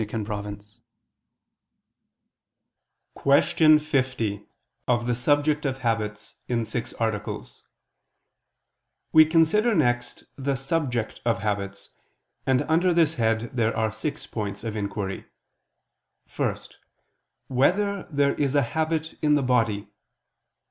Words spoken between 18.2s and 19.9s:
is a habit in the body?